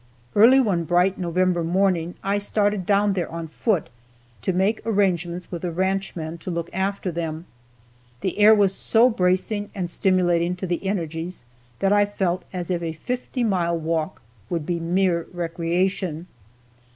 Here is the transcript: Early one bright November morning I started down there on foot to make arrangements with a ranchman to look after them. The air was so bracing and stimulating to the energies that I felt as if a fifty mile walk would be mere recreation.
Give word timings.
Early 0.33 0.59
one 0.59 0.83
bright 0.83 1.19
November 1.19 1.63
morning 1.63 2.15
I 2.23 2.39
started 2.39 2.87
down 2.87 3.13
there 3.13 3.31
on 3.31 3.47
foot 3.47 3.87
to 4.41 4.51
make 4.51 4.81
arrangements 4.83 5.51
with 5.51 5.63
a 5.63 5.69
ranchman 5.71 6.39
to 6.39 6.49
look 6.49 6.71
after 6.73 7.11
them. 7.11 7.45
The 8.21 8.39
air 8.39 8.55
was 8.55 8.73
so 8.73 9.11
bracing 9.11 9.69
and 9.75 9.91
stimulating 9.91 10.55
to 10.55 10.65
the 10.65 10.83
energies 10.87 11.45
that 11.77 11.93
I 11.93 12.05
felt 12.07 12.45
as 12.51 12.71
if 12.71 12.81
a 12.81 12.93
fifty 12.93 13.43
mile 13.43 13.77
walk 13.77 14.23
would 14.49 14.65
be 14.65 14.79
mere 14.79 15.27
recreation. 15.33 16.25